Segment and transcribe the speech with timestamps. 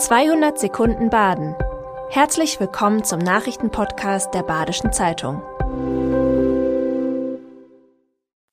[0.00, 1.54] 200 Sekunden Baden.
[2.08, 5.42] Herzlich willkommen zum Nachrichtenpodcast der Badischen Zeitung.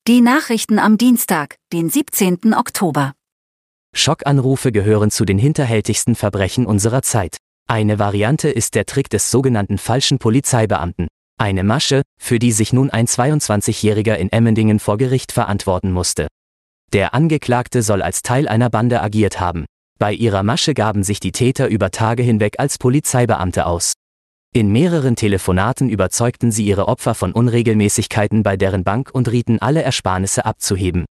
[0.09, 2.53] Die Nachrichten am Dienstag, den 17.
[2.53, 3.13] Oktober.
[3.95, 7.37] Schockanrufe gehören zu den hinterhältigsten Verbrechen unserer Zeit.
[7.65, 11.07] Eine Variante ist der Trick des sogenannten falschen Polizeibeamten.
[11.39, 16.27] Eine Masche, für die sich nun ein 22-Jähriger in Emmendingen vor Gericht verantworten musste.
[16.91, 19.65] Der Angeklagte soll als Teil einer Bande agiert haben.
[19.99, 23.93] Bei ihrer Masche gaben sich die Täter über Tage hinweg als Polizeibeamte aus.
[24.53, 29.81] In mehreren Telefonaten überzeugten sie ihre Opfer von Unregelmäßigkeiten bei deren Bank und rieten alle
[29.81, 31.05] Ersparnisse abzuheben.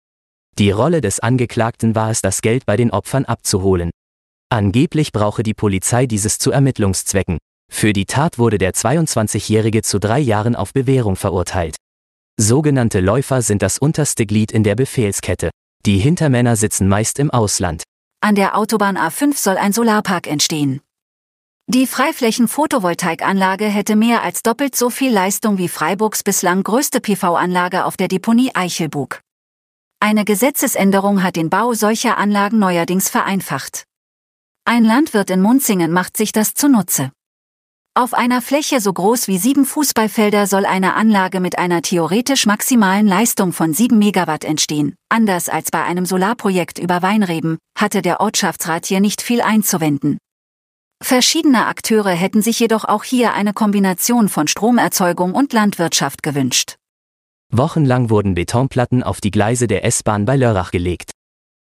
[0.59, 3.91] Die Rolle des Angeklagten war es, das Geld bei den Opfern abzuholen.
[4.51, 7.39] Angeblich brauche die Polizei dieses zu Ermittlungszwecken.
[7.73, 11.77] Für die Tat wurde der 22-Jährige zu drei Jahren auf Bewährung verurteilt.
[12.39, 15.51] Sogenannte Läufer sind das unterste Glied in der Befehlskette.
[15.87, 17.83] Die Hintermänner sitzen meist im Ausland.
[18.25, 20.81] An der Autobahn A5 soll ein Solarpark entstehen.
[21.67, 27.99] Die Freiflächen-Photovoltaikanlage hätte mehr als doppelt so viel Leistung wie Freiburgs bislang größte PV-Anlage auf
[27.99, 29.21] der Deponie Eichelbug.
[30.01, 33.85] Eine Gesetzesänderung hat den Bau solcher Anlagen neuerdings vereinfacht.
[34.65, 37.13] Ein Landwirt in Munzingen macht sich das zunutze.
[37.97, 43.07] Auf einer Fläche so groß wie sieben Fußballfelder soll eine Anlage mit einer theoretisch maximalen
[43.07, 44.97] Leistung von 7 Megawatt entstehen.
[45.09, 50.19] Anders als bei einem Solarprojekt über Weinreben, hatte der Ortschaftsrat hier nicht viel einzuwenden.
[51.01, 56.75] Verschiedene Akteure hätten sich jedoch auch hier eine Kombination von Stromerzeugung und Landwirtschaft gewünscht.
[57.53, 61.13] Wochenlang wurden Betonplatten auf die Gleise der S-Bahn bei Lörrach gelegt.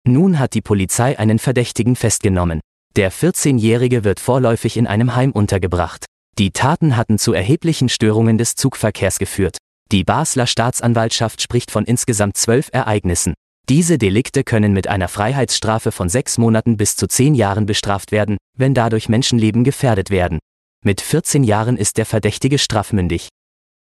[0.07, 2.59] Nun hat die Polizei einen Verdächtigen festgenommen.
[2.95, 6.05] Der 14-Jährige wird vorläufig in einem Heim untergebracht.
[6.39, 9.57] Die Taten hatten zu erheblichen Störungen des Zugverkehrs geführt.
[9.91, 13.33] Die Basler Staatsanwaltschaft spricht von insgesamt zwölf Ereignissen.
[13.67, 18.37] Diese Delikte können mit einer Freiheitsstrafe von sechs Monaten bis zu zehn Jahren bestraft werden,
[18.57, 20.39] wenn dadurch Menschenleben gefährdet werden.
[20.85, 23.27] Mit 14 Jahren ist der Verdächtige strafmündig.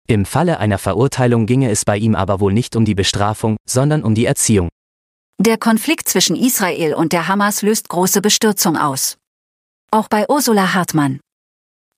[0.08, 4.02] Im Falle einer Verurteilung ginge es bei ihm aber wohl nicht um die Bestrafung, sondern
[4.02, 4.70] um die Erziehung.
[5.38, 9.18] Der Konflikt zwischen Israel und der Hamas löst große Bestürzung aus.
[9.90, 11.20] Auch bei Ursula Hartmann.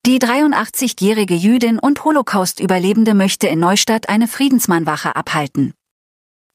[0.05, 5.73] Die 83-jährige Jüdin und Holocaust-Überlebende möchte in Neustadt eine Friedensmannwache abhalten.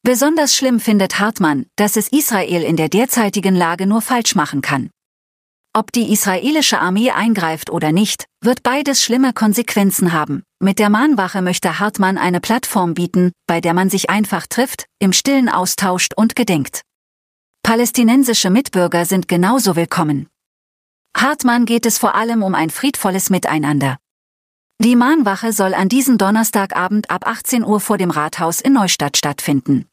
[0.03, 4.91] Besonders schlimm findet Hartmann, dass es Israel in der derzeitigen Lage nur falsch machen kann.
[5.77, 10.43] Ob die israelische Armee eingreift oder nicht, wird beides schlimme Konsequenzen haben.
[10.61, 15.13] Mit der Mahnwache möchte Hartmann eine Plattform bieten, bei der man sich einfach trifft, im
[15.13, 16.83] stillen austauscht und gedenkt.
[17.63, 20.29] Palästinensische Mitbürger sind genauso willkommen.
[21.17, 23.97] Hartmann geht es vor allem um ein friedvolles Miteinander.
[24.83, 29.87] Die Mahnwache soll an diesem Donnerstagabend ab 18 Uhr vor dem Rathaus in Neustadt stattfinden.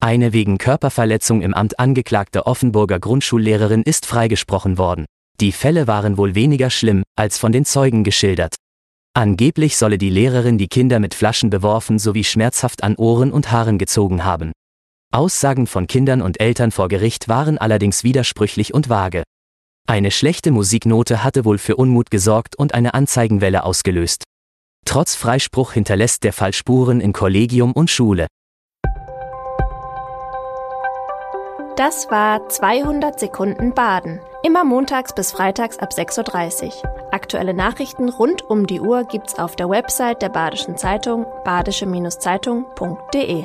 [0.00, 5.06] Eine wegen Körperverletzung im Amt angeklagte Offenburger Grundschullehrerin ist freigesprochen worden.
[5.40, 8.54] Die Fälle waren wohl weniger schlimm, als von den Zeugen geschildert.
[9.14, 13.78] Angeblich solle die Lehrerin die Kinder mit Flaschen beworfen sowie schmerzhaft an Ohren und Haaren
[13.78, 14.52] gezogen haben.
[15.12, 19.24] Aussagen von Kindern und Eltern vor Gericht waren allerdings widersprüchlich und vage.
[19.86, 24.24] Eine schlechte Musiknote hatte wohl für Unmut gesorgt und eine Anzeigenwelle ausgelöst.
[24.86, 28.26] Trotz Freispruch hinterlässt der Fall Spuren in Kollegium und Schule.
[31.76, 34.20] Das war 200 Sekunden Baden.
[34.42, 36.72] Immer montags bis freitags ab 6.30 Uhr.
[37.12, 43.44] Aktuelle Nachrichten rund um die Uhr gibt's auf der Website der Badischen Zeitung badische-zeitung.de.